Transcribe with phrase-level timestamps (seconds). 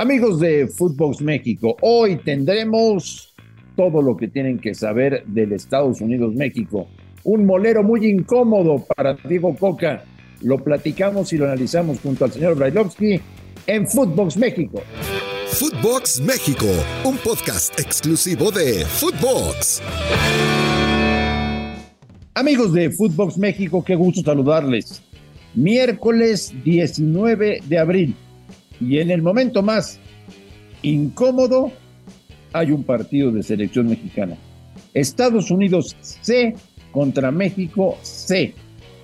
[0.00, 3.34] Amigos de Footbox México, hoy tendremos
[3.76, 6.88] todo lo que tienen que saber del Estados Unidos-México.
[7.22, 10.02] Un molero muy incómodo para Diego Coca.
[10.40, 13.20] Lo platicamos y lo analizamos junto al señor Brailovsky
[13.66, 14.82] en Footbox México.
[15.48, 16.64] Footbox México,
[17.04, 19.82] un podcast exclusivo de Footbox.
[22.32, 25.02] Amigos de Footbox México, qué gusto saludarles.
[25.54, 28.16] Miércoles 19 de abril.
[28.80, 29.98] Y en el momento más
[30.82, 31.70] incómodo
[32.52, 34.36] hay un partido de selección mexicana.
[34.94, 36.54] Estados Unidos C
[36.90, 38.54] contra México C.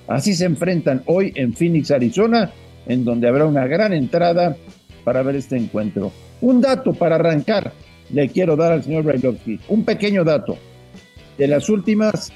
[0.08, 2.50] Así se enfrentan hoy en Phoenix, Arizona,
[2.86, 4.56] en donde habrá una gran entrada
[5.04, 6.12] para ver este encuentro.
[6.40, 7.72] Un dato para arrancar
[8.10, 9.60] le quiero dar al señor Brailovsky.
[9.68, 10.56] Un pequeño dato.
[11.38, 12.32] De las últimas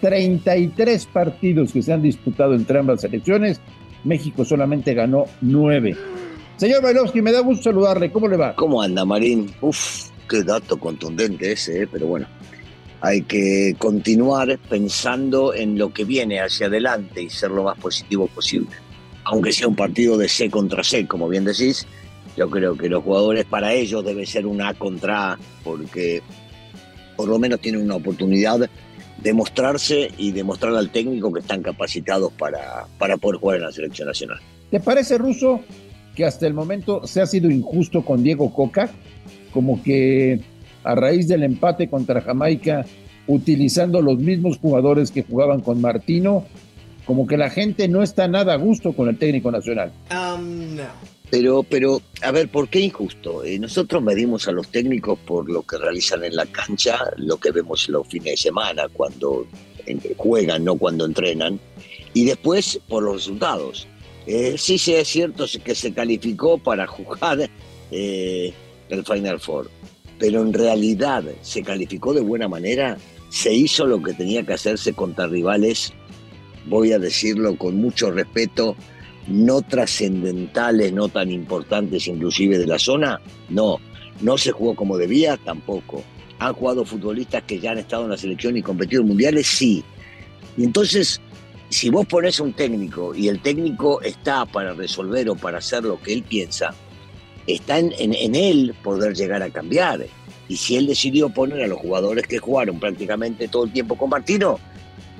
[0.00, 3.60] 33 partidos que se han disputado entre ambas selecciones,
[4.04, 5.96] México solamente ganó 9.
[6.60, 8.12] Señor Brailovsky, me da gusto saludarle.
[8.12, 8.54] ¿Cómo le va?
[8.54, 9.50] ¿Cómo anda, Marín?
[9.62, 11.88] Uf, qué dato contundente ese, ¿eh?
[11.90, 12.26] pero bueno.
[13.00, 18.26] Hay que continuar pensando en lo que viene hacia adelante y ser lo más positivo
[18.26, 18.68] posible.
[19.24, 21.86] Aunque sea un partido de C contra C, como bien decís,
[22.36, 26.20] yo creo que los jugadores para ellos debe ser un A contra A, porque
[27.16, 28.68] por lo menos tienen una oportunidad
[29.16, 33.72] de mostrarse y demostrar al técnico que están capacitados para, para poder jugar en la
[33.72, 34.38] selección nacional.
[34.70, 35.62] ¿Te parece, Ruso,
[36.14, 38.90] que hasta el momento se ha sido injusto con Diego Coca?
[39.52, 40.40] Como que
[40.84, 42.84] a raíz del empate contra Jamaica,
[43.26, 46.44] utilizando los mismos jugadores que jugaban con Martino,
[47.04, 49.92] como que la gente no está nada a gusto con el técnico nacional.
[50.10, 50.76] Um,
[51.30, 53.44] pero, pero, a ver, ¿por qué injusto?
[53.44, 57.52] Eh, nosotros medimos a los técnicos por lo que realizan en la cancha, lo que
[57.52, 59.46] vemos los fines de semana, cuando
[60.16, 61.60] juegan, no cuando entrenan,
[62.14, 63.86] y después por los resultados.
[64.26, 67.50] Eh, sí, sí, es cierto que se calificó para jugar
[67.90, 68.52] eh,
[68.88, 69.70] el Final Four,
[70.18, 72.98] pero en realidad se calificó de buena manera,
[73.30, 75.92] se hizo lo que tenía que hacerse contra rivales,
[76.66, 78.76] voy a decirlo con mucho respeto,
[79.26, 83.78] no trascendentales, no tan importantes inclusive de la zona, no,
[84.20, 86.02] no se jugó como debía tampoco.
[86.38, 89.84] Han jugado futbolistas que ya han estado en la selección y competido en mundiales, sí.
[90.56, 91.20] Y entonces,
[91.70, 96.00] si vos pones un técnico y el técnico está para resolver o para hacer lo
[96.02, 96.74] que él piensa,
[97.46, 97.92] está en,
[98.34, 100.04] él poder llegar a cambiar.
[100.48, 104.10] Y si él decidió poner a los jugadores que jugaron prácticamente todo el tiempo con
[104.10, 104.58] Martino,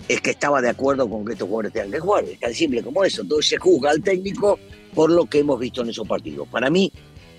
[0.09, 2.25] es que estaba de acuerdo con que estos jugadores tengan que jugar.
[2.25, 3.23] Es tan simple como eso.
[3.23, 4.59] Entonces se juzga al técnico
[4.93, 6.49] por lo que hemos visto en esos partidos.
[6.49, 6.93] Para mí,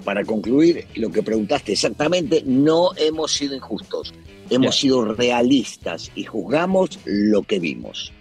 [0.05, 4.13] para concluir lo que preguntaste exactamente, no hemos sido injustos.
[4.50, 8.13] Hemos sido realistas y juzgamos lo que vimos.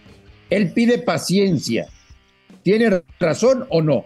[0.51, 1.87] Él pide paciencia.
[2.63, 4.05] ¿Tiene razón o no?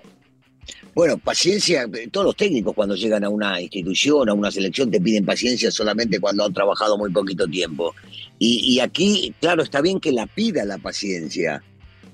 [0.94, 5.24] Bueno, paciencia, todos los técnicos cuando llegan a una institución, a una selección, te piden
[5.24, 7.94] paciencia solamente cuando han trabajado muy poquito tiempo.
[8.38, 11.62] Y, aquí, claro, está bien que la pida la paciencia,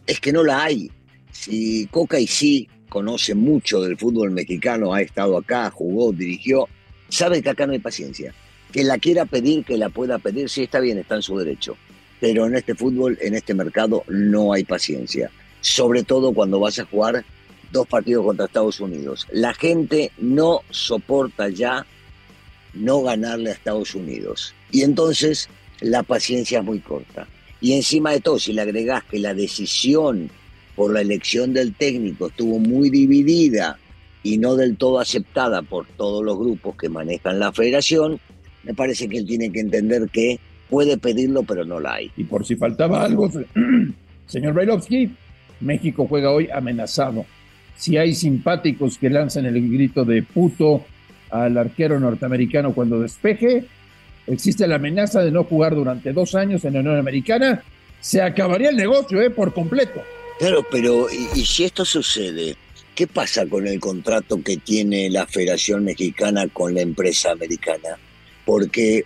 [0.06, 0.91] es que no la hay.
[1.30, 6.66] Si Coca y sí conoce mucho del fútbol mexicano, ha estado acá, jugó, dirigió,
[7.08, 8.32] sabe que acá no hay paciencia.
[8.72, 11.76] Que la quiera pedir, que la pueda pedir, sí está bien, está en su derecho.
[12.20, 15.31] Pero en este fútbol, en este mercado, no hay paciencia.
[15.60, 17.25] Sobre todo cuando vas a jugar
[17.72, 19.26] dos partidos contra Estados Unidos.
[19.31, 21.86] La gente no soporta ya
[22.75, 24.54] no ganarle a Estados Unidos.
[24.70, 25.48] Y entonces
[25.80, 27.26] la paciencia es muy corta.
[27.60, 30.30] Y encima de todo, si le agregás que la decisión
[30.75, 33.78] por la elección del técnico estuvo muy dividida
[34.22, 38.20] y no del todo aceptada por todos los grupos que manejan la federación,
[38.62, 40.38] me parece que él tiene que entender que
[40.70, 42.10] puede pedirlo, pero no la hay.
[42.16, 43.31] Y por si faltaba algo,
[44.26, 45.10] señor Brailovsky,
[45.60, 47.26] México juega hoy amenazado
[47.81, 50.84] si hay simpáticos que lanzan el grito de puto
[51.30, 53.64] al arquero norteamericano cuando despeje,
[54.26, 57.62] existe la amenaza de no jugar durante dos años en la Unión Americana,
[57.98, 59.30] se acabaría el negocio ¿eh?
[59.30, 60.03] por completo.
[60.38, 62.54] Claro, pero ¿y, si esto sucede?
[62.94, 67.97] ¿Qué pasa con el contrato que tiene la Federación Mexicana con la empresa americana?
[68.45, 69.04] Porque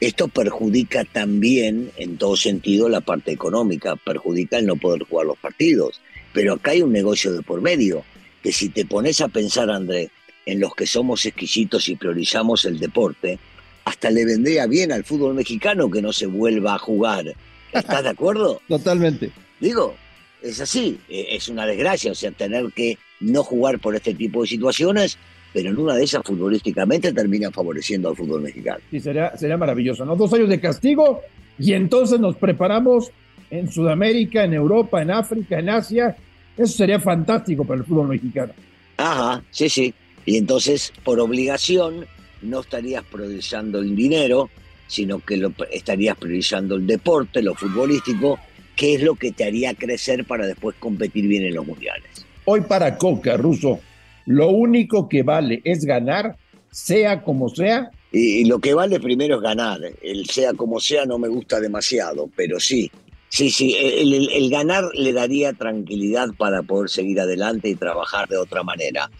[0.00, 5.38] esto perjudica también, en todo sentido, la parte económica, perjudica el no poder jugar los
[5.38, 6.00] partidos.
[6.32, 8.04] Pero acá hay un negocio de por medio,
[8.42, 10.10] que si te pones a pensar, André,
[10.46, 13.38] en los que somos exquisitos y priorizamos el deporte,
[13.84, 17.34] hasta le vendría bien al fútbol mexicano que no se vuelva a jugar.
[17.72, 18.60] ¿Estás de acuerdo?
[18.68, 19.32] Totalmente.
[19.60, 19.96] Digo,
[20.42, 24.42] es así, e, es una desgracia, o sea, tener que no jugar por este tipo
[24.42, 25.18] de situaciones,
[25.52, 28.78] pero en una de esas futbolísticamente termina favoreciendo al fútbol mexicano.
[28.90, 30.16] Sí, sería, sería maravilloso, ¿no?
[30.16, 31.22] Dos años de castigo
[31.58, 33.10] y entonces nos preparamos
[33.50, 36.16] en Sudamérica, en Europa, en África, en Asia.
[36.56, 38.52] Eso sería fantástico para el fútbol mexicano.
[38.96, 39.94] Ajá, sí, sí.
[40.26, 42.06] Y entonces, por obligación,
[42.42, 44.50] no estarías priorizando el dinero,
[44.86, 48.38] sino que lo, estarías priorizando el deporte, lo futbolístico,
[48.76, 52.26] que es lo que te haría crecer para después competir bien en los mundiales.
[52.44, 53.80] Hoy para Coca, Ruso,
[54.28, 56.36] lo único que vale es ganar,
[56.70, 57.90] sea como sea.
[58.12, 59.80] Y, lo que vale primero es ganar.
[60.02, 62.90] El sea como sea no me gusta demasiado, pero sí.
[63.30, 68.62] Sí, sí, el ganar le daría tranquilidad para poder seguir adelante y trabajar de otra
[68.62, 69.10] manera.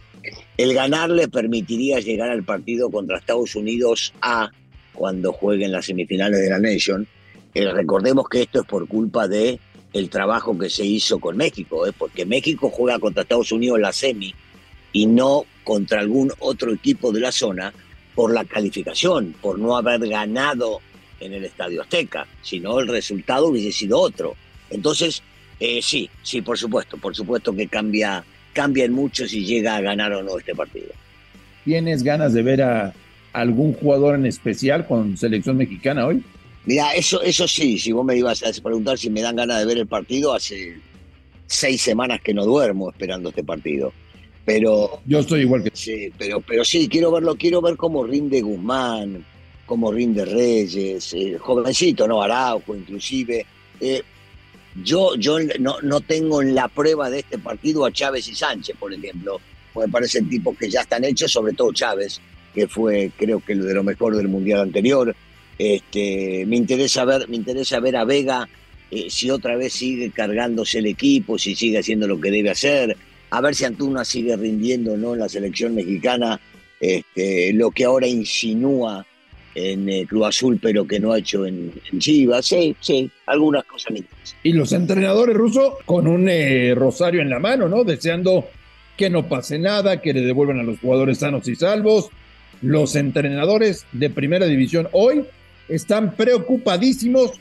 [0.56, 4.50] El ganar le permitiría llegar al partido contra Estados Unidos A
[4.92, 7.06] cuando jueguen las semifinales de la Nation.
[7.54, 9.58] Eh, recordemos que esto es por culpa de
[9.92, 11.92] el trabajo que se hizo con México, ¿eh?
[11.96, 14.34] porque México juega contra Estados Unidos en la semi
[14.92, 17.72] y no contra algún otro equipo de la zona
[18.14, 20.80] por la calificación, por no haber ganado
[21.20, 24.34] en el Estadio Azteca, sino el resultado hubiese sido otro.
[24.70, 25.22] Entonces,
[25.60, 30.12] eh, sí, sí, por supuesto, por supuesto que cambia cambian mucho si llega a ganar
[30.12, 30.88] o no este partido.
[31.64, 32.92] ¿Tienes ganas de ver a
[33.32, 36.24] algún jugador en especial con selección mexicana hoy?
[36.64, 39.66] Mira, eso, eso sí, si vos me ibas a preguntar si me dan ganas de
[39.66, 40.76] ver el partido, hace
[41.46, 43.92] seis semanas que no duermo esperando este partido.
[44.48, 45.02] Pero.
[45.04, 45.70] Yo estoy igual que.
[45.74, 49.22] Sí, pero, pero sí, quiero verlo, quiero ver cómo rinde Guzmán,
[49.66, 52.22] cómo rinde Reyes, jovencito, ¿no?
[52.22, 53.44] Araujo, inclusive.
[53.78, 54.02] Eh,
[54.82, 58.74] yo, yo no, no tengo en la prueba de este partido a Chávez y Sánchez,
[58.78, 59.38] por ejemplo,
[59.74, 62.18] porque parecen tipos que ya están hechos, sobre todo Chávez,
[62.54, 65.14] que fue creo que de lo mejor del mundial anterior.
[65.58, 68.48] Este, me interesa ver, me interesa ver a Vega
[68.90, 72.96] eh, si otra vez sigue cargándose el equipo, si sigue haciendo lo que debe hacer,
[73.30, 76.40] a ver si Antuna sigue rindiendo no en la selección mexicana,
[76.80, 79.04] este, lo que ahora insinúa
[79.54, 82.46] en eh, Cruz Azul, pero que no ha hecho en, Chivas.
[82.46, 83.94] Sí, sí, algunas cosas
[84.42, 87.84] Y los entrenadores rusos con un eh, rosario en la mano, ¿no?
[87.84, 88.46] Deseando
[88.96, 92.10] que no pase nada, que le devuelvan a los jugadores sanos y salvos.
[92.62, 95.24] Los entrenadores de primera división hoy
[95.68, 97.32] están preocupadísimos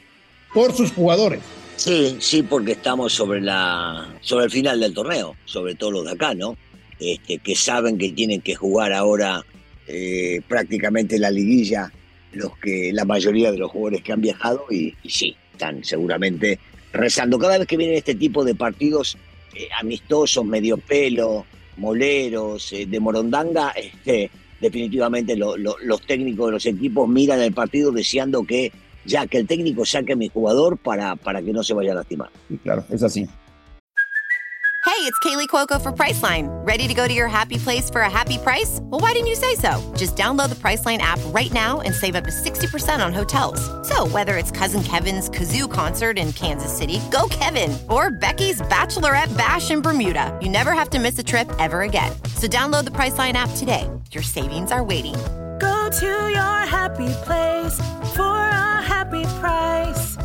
[0.53, 1.39] por sus jugadores.
[1.77, 6.11] Sí, sí, porque estamos sobre la sobre el final del torneo, sobre todo los de
[6.11, 6.57] acá, ¿no?
[6.99, 9.45] Este, que saben que tienen que jugar ahora
[9.87, 11.91] eh, prácticamente la liguilla
[12.31, 16.59] los que la mayoría de los jugadores que han viajado y, sí, están seguramente
[16.93, 17.37] rezando.
[17.37, 19.15] Cada vez que vienen este tipo de partidos
[19.55, 21.45] eh, amistosos, medio pelo,
[21.77, 28.43] moleros, eh, de morondanga, este, definitivamente los técnicos de los equipos miran el partido deseando
[28.43, 28.71] que
[29.07, 31.95] ya que el técnico saque a mi jugador para, para que no se vaya a
[31.95, 32.29] lastimar.
[32.63, 33.27] claro, es así.
[34.87, 36.47] Hey, it's Kaylee Cuoco for Priceline.
[36.65, 38.79] Ready to go to your happy place for a happy price?
[38.83, 39.93] Well, why didn't you say so?
[39.95, 43.59] Just download the Priceline app right now and save up to 60% on hotels.
[43.87, 49.35] So, whether it's Cousin Kevin's Kazoo concert in Kansas City, go Kevin, or Becky's Bachelorette
[49.37, 52.11] Bash in Bermuda, you never have to miss a trip ever again.
[52.35, 53.87] So, download the Priceline app today.
[54.11, 55.15] Your savings are waiting.
[55.59, 57.75] Go to your happy place
[58.15, 58.36] for
[58.81, 60.17] happy price.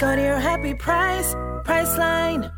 [0.00, 2.50] Your happy price, Priceline.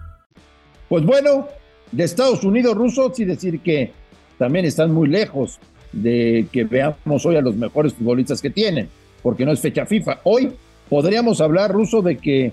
[0.89, 1.49] Pues bueno,
[1.91, 3.93] de Estados Unidos rusos y decir que
[4.39, 5.59] también están muy lejos
[5.93, 8.89] de que veamos hoy a los mejores futbolistas que tienen,
[9.23, 10.21] porque no es fecha FIFA.
[10.25, 10.53] Hoy
[10.89, 12.53] podríamos hablar ruso de que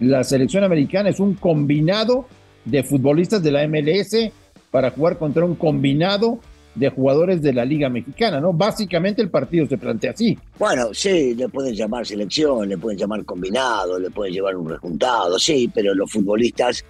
[0.00, 2.26] la selección americana es un combinado
[2.64, 4.30] de futbolistas de la MLS
[4.70, 6.38] para jugar contra un combinado
[6.76, 8.52] de jugadores de la Liga Mexicana, ¿no?
[8.52, 10.38] Básicamente el partido se plantea así.
[10.58, 15.38] Bueno, sí, le pueden llamar selección, le pueden llamar combinado, le pueden llevar un rejuntado,
[15.38, 16.84] sí, pero los futbolistas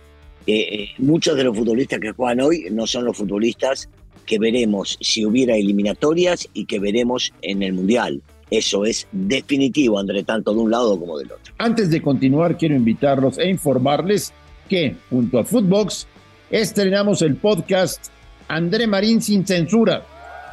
[0.47, 3.89] eh, muchos de los futbolistas que juegan hoy no son los futbolistas
[4.25, 8.23] que veremos si hubiera eliminatorias y que veremos en el Mundial.
[8.51, 11.53] Eso es definitivo, entre tanto de un lado como del otro.
[11.59, 14.33] Antes de continuar, quiero invitarlos e informarles
[14.69, 16.07] que junto a Footbox
[16.51, 18.07] estrenamos el podcast
[18.49, 20.05] André Marín sin censura.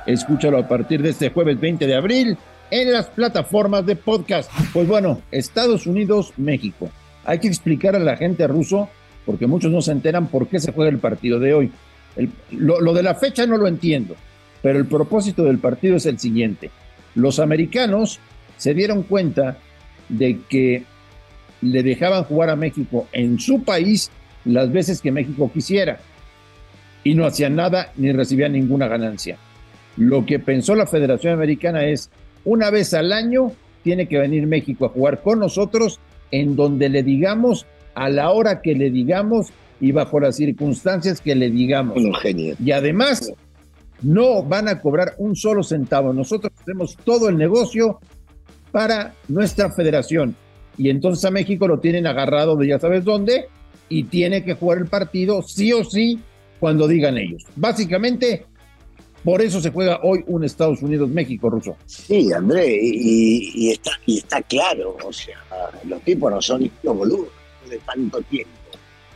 [0.06, 2.38] Escúchalo a partir de este jueves 20 de abril
[2.72, 4.52] en las plataformas de podcast.
[4.74, 6.90] Pues bueno, Estados Unidos, México.
[7.26, 8.90] Hay que explicar a la gente ruso
[9.26, 11.72] porque muchos no se enteran por qué se juega el partido de hoy.
[12.52, 14.16] lo, de la fecha no lo entiendo,
[14.62, 16.72] pero el propósito del partido es el siguiente.
[17.16, 18.20] Los americanos
[18.58, 19.58] se dieron cuenta
[20.10, 20.84] de que
[21.62, 24.12] le dejaban jugar a México en su país
[24.46, 26.00] las veces que México quisiera
[27.04, 29.38] y no hacían nada ni recibían ninguna ganancia.
[29.98, 32.10] Lo que pensó la Federación Americana es,
[32.46, 33.52] una vez al año
[33.84, 36.00] tiene que venir México a jugar con nosotros
[36.32, 39.48] en donde le digamos a la hora que le digamos
[39.80, 41.98] y bajo las circunstancias que le digamos.
[42.64, 43.32] Y además,
[44.02, 46.14] no van a cobrar un solo centavo.
[46.14, 48.00] Nosotros hacemos todo el negocio
[48.72, 50.36] para nuestra federación.
[50.78, 53.46] Y entonces a México lo tienen agarrado de ya sabes dónde
[53.90, 56.20] y tiene que jugar el partido sí o sí
[56.64, 57.44] cuando digan ellos.
[57.58, 58.46] Básicamente,
[59.22, 61.76] Por eso se juega hoy un Estados Unidos-México, Ruso.
[61.86, 65.40] Sí, André, y, está, y está claro, o sea,
[65.84, 67.28] los tipos no son los boludos
[67.70, 68.52] de tanto tiempo,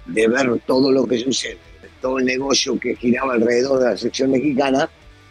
[0.07, 1.57] de ver todo lo que sucede,
[2.01, 4.89] todo el negocio que giraba alrededor de la sección mexicana,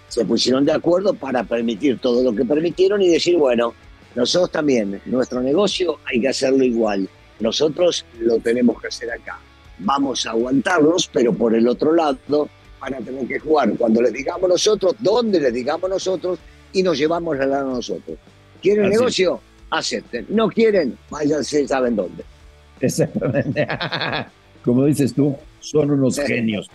[0.08, 3.74] se pusieron de acuerdo para permitir todo lo que permitieron y decir, bueno,
[4.14, 9.38] nosotros también, nuestro negocio hay que hacerlo igual, nosotros lo tenemos que hacer acá.
[9.78, 12.48] Vamos a aguantarlos, pero por el otro lado
[12.80, 16.38] van a tener que jugar cuando les digamos nosotros, donde les digamos nosotros
[16.72, 18.18] y nos llevamos la lana nosotros.
[18.62, 19.40] ¿Quieren negocio?
[19.70, 20.26] Acepten.
[20.28, 22.24] No quieren, váyanse, saben dónde.
[22.80, 23.66] Exactamente.
[24.64, 26.68] Como dices tú, son unos genios.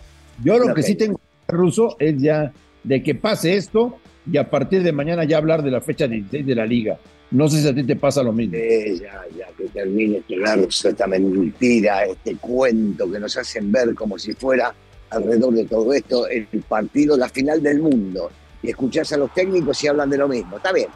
[0.43, 2.51] Yo lo que sí tengo, Ruso, es ya
[2.83, 3.97] de que pase esto
[4.29, 6.97] y a partir de mañana ya hablar de la fecha 16 de la liga.
[7.31, 8.57] No sé si a ti te pasa lo mismo.
[8.57, 14.33] ya, ya, que termine claro, esta mentira, este cuento que nos hacen ver como si
[14.33, 14.73] fuera
[15.09, 18.29] alrededor de todo esto el partido, la final del mundo.
[18.61, 20.57] Y escuchás a los técnicos y hablan de lo mismo.
[20.57, 20.89] Está bien,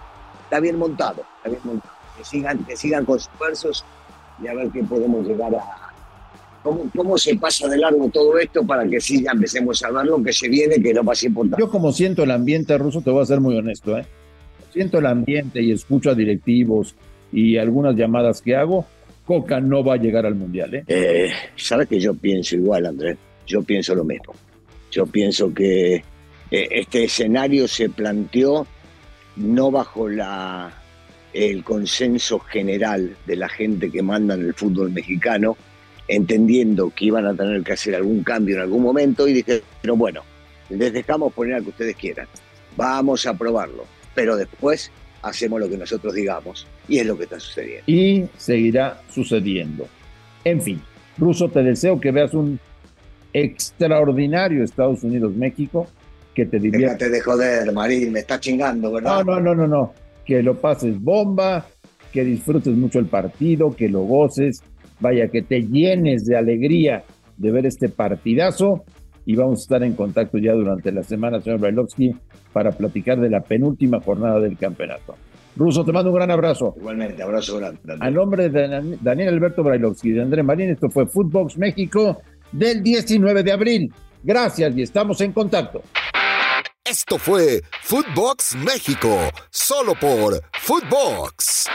[0.44, 1.96] está bien montado, está bien montado.
[2.18, 3.86] Que sigan, que sigan con sus versos
[4.44, 5.94] y a ver qué podemos llegar a.
[6.64, 10.06] ¿Cómo, ¿Cómo se pasa de largo todo esto para que sí ya empecemos a ver
[10.06, 11.62] lo que se viene, que no va a importante?
[11.62, 14.06] Yo, como siento el ambiente ruso, te voy a ser muy honesto, ¿eh?
[14.76, 16.96] Siento el ambiente y escucho a directivos
[17.32, 18.86] y algunas llamadas que hago.
[19.26, 20.84] Coca no va a llegar al mundial, ¿eh?
[20.88, 23.18] eh sabes que yo pienso igual, Andrés?
[23.48, 24.34] Yo pienso lo mismo.
[24.92, 26.04] Yo pienso que eh,
[26.52, 28.68] este escenario se planteó
[29.38, 30.74] no bajo la
[31.32, 35.56] el consenso general de la gente que manda en el fútbol mexicano,
[36.10, 39.96] entendiendo que iban a tener que hacer algún cambio en algún momento y dije, pero
[39.96, 40.22] bueno,
[40.70, 42.28] les dejamos poner a que ustedes quieran,
[42.76, 43.86] vamos a probarlo,
[44.16, 44.92] pero después
[45.22, 47.84] hacemos lo que nosotros digamos y es lo que está sucediendo.
[47.88, 49.88] Y seguirá sucediendo.
[50.44, 50.82] En fin,
[51.18, 52.60] Ruso, te deseo que veas un
[53.34, 55.88] extraordinario Estados Unidos-México
[56.34, 56.88] que te diría...
[56.88, 59.24] Déjate de joder, Marín, me está chingando, ¿verdad?
[59.24, 61.68] No, no, no, no, no que lo pases bomba,
[62.12, 64.62] que disfrutes mucho el partido, que lo goces,
[65.00, 67.04] vaya, que te llenes de alegría
[67.38, 68.84] de ver este partidazo
[69.26, 72.16] y vamos a estar en contacto ya durante la semana, señor Brailovsky,
[72.54, 75.16] para platicar de la penúltima jornada del campeonato.
[75.56, 76.74] Ruso, te mando un gran abrazo.
[76.78, 77.80] Igualmente, abrazo grande.
[78.00, 82.84] A nombre de Daniel Alberto Brailovsky y de André Marín, esto fue Footbox México del
[82.84, 83.94] 19 de abril.
[84.24, 85.82] Gracias y estamos en contacto.
[86.84, 89.10] Esto fue Footbox México,
[89.50, 91.68] solo por Footbox.